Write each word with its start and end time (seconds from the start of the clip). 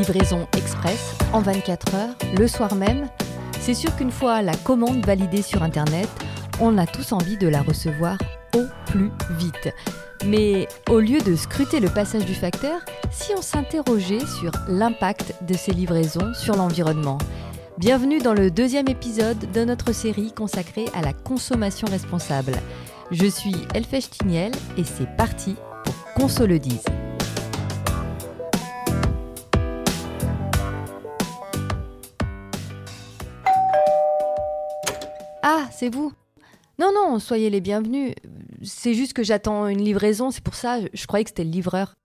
livraison 0.00 0.48
express 0.56 1.14
en 1.34 1.40
24 1.40 1.94
heures, 1.94 2.14
le 2.38 2.48
soir 2.48 2.74
même. 2.74 3.06
C'est 3.60 3.74
sûr 3.74 3.94
qu'une 3.96 4.10
fois 4.10 4.40
la 4.40 4.56
commande 4.56 5.04
validée 5.04 5.42
sur 5.42 5.62
Internet, 5.62 6.08
on 6.58 6.78
a 6.78 6.86
tous 6.86 7.12
envie 7.12 7.36
de 7.36 7.48
la 7.48 7.60
recevoir 7.60 8.16
au 8.56 8.64
plus 8.86 9.10
vite. 9.36 9.74
Mais 10.24 10.68
au 10.88 11.00
lieu 11.00 11.20
de 11.20 11.36
scruter 11.36 11.80
le 11.80 11.90
passage 11.90 12.24
du 12.24 12.34
facteur, 12.34 12.80
si 13.10 13.32
on 13.36 13.42
s'interrogeait 13.42 14.24
sur 14.40 14.52
l'impact 14.68 15.34
de 15.46 15.54
ces 15.54 15.72
livraisons 15.72 16.32
sur 16.34 16.56
l'environnement 16.56 17.18
Bienvenue 17.76 18.18
dans 18.18 18.34
le 18.34 18.50
deuxième 18.50 18.88
épisode 18.88 19.52
de 19.52 19.64
notre 19.64 19.92
série 19.92 20.32
consacrée 20.32 20.86
à 20.94 21.02
la 21.02 21.12
consommation 21.12 21.88
responsable. 21.88 22.52
Je 23.10 23.26
suis 23.26 23.56
Elfèche 23.74 24.10
et 24.76 24.84
c'est 24.84 25.16
parti 25.16 25.56
pour 25.84 26.28
dise. 26.58 26.84
Ah, 35.42 35.68
c'est 35.72 35.88
vous 35.92 36.12
Non, 36.78 36.92
non, 36.94 37.18
soyez 37.18 37.50
les 37.50 37.60
bienvenus. 37.60 38.14
C'est 38.62 38.94
juste 38.94 39.14
que 39.14 39.22
j'attends 39.22 39.68
une 39.68 39.82
livraison, 39.82 40.30
c'est 40.30 40.44
pour 40.44 40.54
ça, 40.54 40.78
je 40.92 41.06
croyais 41.06 41.24
que 41.24 41.30
c'était 41.30 41.44
le 41.44 41.50
livreur. 41.50 41.96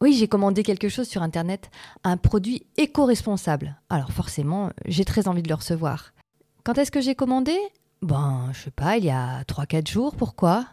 Oui, 0.00 0.14
j'ai 0.14 0.28
commandé 0.28 0.62
quelque 0.62 0.88
chose 0.88 1.08
sur 1.08 1.22
Internet, 1.22 1.70
un 2.04 2.16
produit 2.16 2.64
éco-responsable. 2.76 3.76
Alors 3.90 4.12
forcément, 4.12 4.70
j'ai 4.86 5.04
très 5.04 5.28
envie 5.28 5.42
de 5.42 5.48
le 5.48 5.54
recevoir. 5.54 6.12
Quand 6.64 6.78
est-ce 6.78 6.90
que 6.90 7.00
j'ai 7.00 7.14
commandé? 7.14 7.56
Ben, 8.02 8.48
je 8.52 8.62
sais 8.62 8.70
pas, 8.70 8.96
il 8.96 9.04
y 9.04 9.10
a 9.10 9.42
3-4 9.42 9.90
jours, 9.90 10.14
pourquoi? 10.16 10.66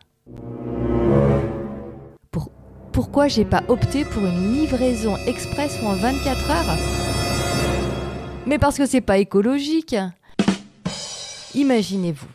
Pour... 2.32 2.52
Pourquoi 2.94 3.28
j'ai 3.28 3.46
pas 3.46 3.64
opté 3.68 4.06
pour 4.06 4.24
une 4.26 4.54
livraison 4.54 5.18
express 5.28 5.78
ou 5.84 5.88
en 5.88 5.94
24 5.94 6.52
heures? 6.52 6.78
Mais 8.48 8.58
parce 8.58 8.78
que 8.78 8.86
c'est 8.86 9.02
pas 9.02 9.18
écologique 9.18 9.96
Imaginez-vous, 11.58 12.28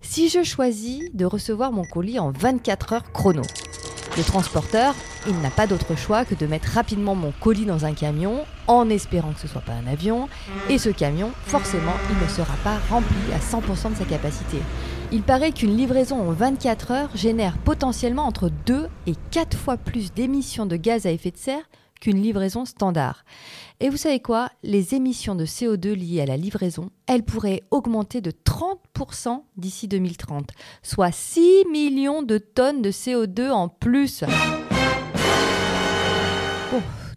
si 0.00 0.28
je 0.28 0.44
choisis 0.44 1.12
de 1.12 1.24
recevoir 1.24 1.72
mon 1.72 1.82
colis 1.82 2.20
en 2.20 2.30
24 2.30 2.92
heures 2.92 3.12
chrono, 3.12 3.42
le 4.16 4.22
transporteur, 4.22 4.94
il 5.26 5.36
n'a 5.40 5.50
pas 5.50 5.66
d'autre 5.66 5.96
choix 5.96 6.24
que 6.24 6.36
de 6.36 6.46
mettre 6.46 6.68
rapidement 6.68 7.16
mon 7.16 7.32
colis 7.40 7.64
dans 7.64 7.86
un 7.86 7.92
camion 7.92 8.44
en 8.68 8.88
espérant 8.88 9.32
que 9.32 9.40
ce 9.40 9.48
soit 9.48 9.62
pas 9.62 9.72
un 9.72 9.88
avion. 9.88 10.28
Et 10.68 10.78
ce 10.78 10.90
camion, 10.90 11.32
forcément, 11.46 11.94
il 12.08 12.24
ne 12.24 12.30
sera 12.30 12.54
pas 12.62 12.78
rempli 12.88 13.16
à 13.34 13.38
100% 13.40 13.94
de 13.94 13.96
sa 13.96 14.04
capacité. 14.04 14.58
Il 15.10 15.22
paraît 15.22 15.50
qu'une 15.50 15.76
livraison 15.76 16.20
en 16.20 16.30
24 16.30 16.92
heures 16.92 17.10
génère 17.16 17.58
potentiellement 17.58 18.26
entre 18.26 18.48
2 18.64 18.86
et 19.08 19.14
4 19.32 19.56
fois 19.56 19.76
plus 19.76 20.12
d'émissions 20.12 20.66
de 20.66 20.76
gaz 20.76 21.04
à 21.04 21.10
effet 21.10 21.32
de 21.32 21.36
serre 21.36 21.68
qu'une 22.00 22.20
livraison 22.20 22.64
standard. 22.64 23.24
Et 23.80 23.90
vous 23.90 23.96
savez 23.96 24.20
quoi? 24.20 24.50
Les 24.62 24.94
émissions 24.94 25.34
de 25.34 25.46
CO2 25.46 25.92
liées 25.92 26.20
à 26.20 26.26
la 26.26 26.36
livraison, 26.36 26.90
elles 27.06 27.22
pourraient 27.22 27.62
augmenter 27.70 28.20
de 28.20 28.30
30% 28.30 29.42
d'ici 29.56 29.88
2030, 29.88 30.50
soit 30.82 31.12
6 31.12 31.64
millions 31.70 32.22
de 32.22 32.38
tonnes 32.38 32.82
de 32.82 32.90
CO2 32.90 33.50
en 33.50 33.68
plus. 33.68 34.24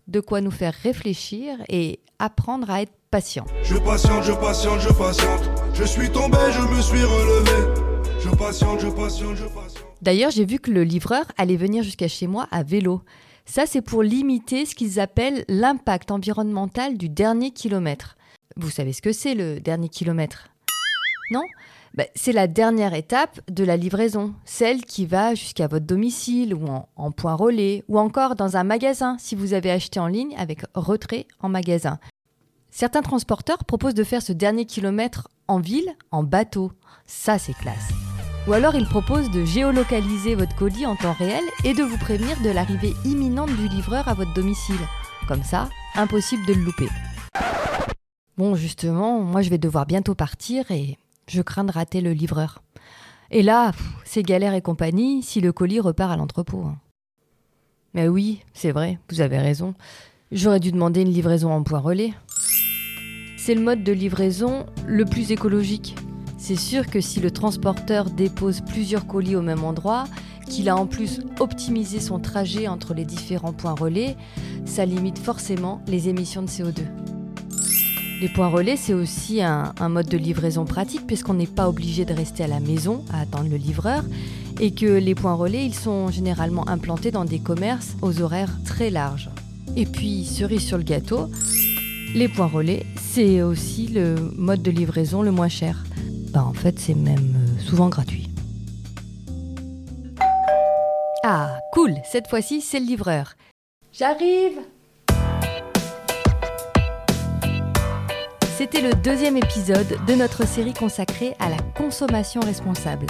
de 0.07 0.19
quoi 0.19 0.41
nous 0.41 0.51
faire 0.51 0.73
réfléchir 0.73 1.57
et 1.69 1.99
apprendre 2.19 2.69
à 2.69 2.81
être 2.81 2.91
patient. 3.09 3.45
Je 3.63 3.77
patiente, 3.77 4.23
je 4.23 4.33
patiente, 4.33 4.79
je 4.81 4.89
patiente. 4.89 5.49
Je 5.73 5.83
suis 5.83 6.09
tombé, 6.09 6.37
je 6.51 6.75
me 6.75 6.81
suis 6.81 7.03
relevé. 7.03 7.81
Je 8.19 8.29
patiente, 8.29 8.79
je 8.81 8.87
patiente, 8.87 9.35
je 9.35 9.45
patiente. 9.45 9.85
D'ailleurs, 10.01 10.31
j'ai 10.31 10.45
vu 10.45 10.59
que 10.59 10.71
le 10.71 10.83
livreur 10.83 11.25
allait 11.37 11.55
venir 11.55 11.83
jusqu'à 11.83 12.07
chez 12.07 12.27
moi 12.27 12.47
à 12.51 12.63
vélo. 12.63 13.01
Ça, 13.53 13.65
c'est 13.65 13.81
pour 13.81 14.01
limiter 14.01 14.65
ce 14.65 14.73
qu'ils 14.73 15.01
appellent 15.01 15.43
l'impact 15.49 16.09
environnemental 16.11 16.97
du 16.97 17.09
dernier 17.09 17.51
kilomètre. 17.51 18.15
Vous 18.55 18.69
savez 18.69 18.93
ce 18.93 19.01
que 19.01 19.11
c'est 19.11 19.35
le 19.35 19.59
dernier 19.59 19.89
kilomètre? 19.89 20.47
Non? 21.31 21.43
Ben, 21.93 22.07
C'est 22.15 22.31
la 22.31 22.47
dernière 22.47 22.93
étape 22.93 23.41
de 23.51 23.65
la 23.65 23.75
livraison, 23.75 24.33
celle 24.45 24.85
qui 24.85 25.05
va 25.05 25.35
jusqu'à 25.35 25.67
votre 25.67 25.85
domicile 25.85 26.53
ou 26.53 26.65
en 26.95 27.11
point 27.11 27.35
relais 27.35 27.83
ou 27.89 27.99
encore 27.99 28.37
dans 28.37 28.55
un 28.55 28.63
magasin 28.63 29.17
si 29.19 29.35
vous 29.35 29.53
avez 29.53 29.69
acheté 29.69 29.99
en 29.99 30.07
ligne 30.07 30.33
avec 30.37 30.61
retrait 30.73 31.27
en 31.41 31.49
magasin. 31.49 31.99
Certains 32.69 33.01
transporteurs 33.01 33.65
proposent 33.65 33.95
de 33.95 34.05
faire 34.05 34.21
ce 34.21 34.31
dernier 34.31 34.63
kilomètre 34.63 35.27
en 35.49 35.59
ville 35.59 35.93
en 36.11 36.23
bateau. 36.23 36.71
Ça, 37.05 37.37
c'est 37.37 37.57
classe. 37.57 37.89
Ou 38.47 38.53
alors 38.53 38.73
il 38.73 38.87
propose 38.87 39.29
de 39.29 39.45
géolocaliser 39.45 40.33
votre 40.33 40.55
colis 40.55 40.87
en 40.87 40.95
temps 40.95 41.13
réel 41.13 41.43
et 41.63 41.75
de 41.75 41.83
vous 41.83 41.97
prévenir 41.97 42.41
de 42.41 42.49
l'arrivée 42.49 42.95
imminente 43.05 43.55
du 43.55 43.67
livreur 43.67 44.07
à 44.07 44.15
votre 44.15 44.33
domicile. 44.33 44.79
Comme 45.27 45.43
ça, 45.43 45.69
impossible 45.95 46.43
de 46.47 46.53
le 46.53 46.63
louper. 46.63 46.87
Bon, 48.37 48.55
justement, 48.55 49.19
moi 49.19 49.43
je 49.43 49.51
vais 49.51 49.59
devoir 49.59 49.85
bientôt 49.85 50.15
partir 50.15 50.71
et 50.71 50.97
je 51.27 51.43
crains 51.43 51.65
de 51.65 51.71
rater 51.71 52.01
le 52.01 52.13
livreur. 52.13 52.63
Et 53.29 53.43
là, 53.43 53.73
c'est 54.05 54.23
galère 54.23 54.55
et 54.55 54.61
compagnie 54.61 55.21
si 55.21 55.39
le 55.39 55.53
colis 55.53 55.79
repart 55.79 56.11
à 56.11 56.17
l'entrepôt. 56.17 56.63
Hein. 56.65 56.79
Mais 57.93 58.07
oui, 58.07 58.41
c'est 58.53 58.71
vrai, 58.71 58.97
vous 59.11 59.21
avez 59.21 59.37
raison. 59.37 59.75
J'aurais 60.31 60.59
dû 60.59 60.71
demander 60.71 61.01
une 61.01 61.13
livraison 61.13 61.51
en 61.53 61.61
point 61.61 61.79
relais. 61.79 62.13
C'est 63.37 63.53
le 63.53 63.61
mode 63.61 63.83
de 63.83 63.91
livraison 63.91 64.65
le 64.87 65.05
plus 65.05 65.31
écologique 65.31 65.95
c'est 66.41 66.55
sûr 66.55 66.87
que 66.87 67.01
si 67.01 67.19
le 67.19 67.29
transporteur 67.29 68.09
dépose 68.09 68.61
plusieurs 68.61 69.05
colis 69.05 69.35
au 69.35 69.43
même 69.43 69.63
endroit, 69.63 70.05
qu'il 70.49 70.69
a 70.69 70.75
en 70.75 70.87
plus 70.87 71.21
optimisé 71.39 71.99
son 71.99 72.17
trajet 72.17 72.67
entre 72.67 72.95
les 72.95 73.05
différents 73.05 73.53
points 73.53 73.75
relais, 73.75 74.17
ça 74.65 74.83
limite 74.83 75.19
forcément 75.19 75.83
les 75.87 76.09
émissions 76.09 76.41
de 76.41 76.47
CO2. 76.47 76.81
Les 78.21 78.27
points 78.27 78.47
relais, 78.47 78.75
c'est 78.75 78.95
aussi 78.95 79.43
un, 79.43 79.73
mode 79.87 80.09
de 80.09 80.17
livraison 80.17 80.65
pratique 80.65 81.05
puisqu'on 81.05 81.35
n'est 81.35 81.45
pas 81.45 81.69
obligé 81.69 82.05
de 82.05 82.13
rester 82.13 82.43
à 82.43 82.47
la 82.47 82.59
maison 82.59 83.05
à 83.13 83.21
attendre 83.21 83.49
le 83.49 83.57
livreur 83.57 84.03
et 84.59 84.71
que 84.71 84.97
les 84.97 85.13
points 85.13 85.35
relais, 85.35 85.63
ils 85.63 85.75
sont 85.75 86.09
généralement 86.09 86.67
implantés 86.67 87.11
dans 87.11 87.25
des 87.25 87.39
commerces 87.39 87.95
aux 88.01 88.19
horaires 88.19 88.57
très 88.65 88.89
larges. 88.89 89.29
Et 89.75 89.85
puis, 89.85 90.25
cerise 90.25 90.65
sur 90.65 90.77
le 90.77 90.83
gâteau, 90.83 91.29
les 92.15 92.27
points 92.27 92.47
relais, 92.47 92.87
c'est 92.95 93.43
aussi 93.43 93.87
le 93.87 94.15
mode 94.35 94.63
de 94.63 94.71
livraison 94.71 95.21
le 95.21 95.31
moins 95.31 95.47
cher. 95.47 95.83
Bah, 96.31 96.43
en 96.43 96.53
fait 96.53 96.79
c'est 96.79 96.95
même 96.95 97.35
euh, 97.35 97.59
souvent 97.59 97.89
gratuit. 97.89 98.29
Ah, 101.23 101.59
cool, 101.73 101.93
cette 102.09 102.27
fois-ci 102.27 102.61
c'est 102.61 102.79
le 102.79 102.85
livreur. 102.85 103.33
J'arrive 103.91 104.59
C'était 108.57 108.81
le 108.81 108.93
deuxième 108.93 109.37
épisode 109.37 109.97
de 110.07 110.13
notre 110.13 110.47
série 110.47 110.73
consacrée 110.73 111.35
à 111.39 111.49
la 111.49 111.57
consommation 111.75 112.41
responsable. 112.41 113.07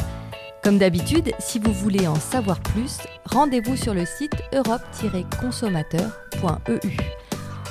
Comme 0.64 0.78
d'habitude, 0.78 1.32
si 1.40 1.60
vous 1.60 1.74
voulez 1.74 2.08
en 2.08 2.16
savoir 2.16 2.62
plus, 2.62 3.00
rendez-vous 3.26 3.76
sur 3.76 3.94
le 3.94 4.06
site 4.06 4.36
europe-consommateur.eu. 4.54 6.98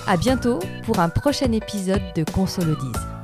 A 0.07 0.17
bientôt 0.17 0.59
pour 0.85 0.99
un 0.99 1.09
prochain 1.09 1.53
épisode 1.53 2.03
de 2.15 2.25
Consolodise. 2.25 3.20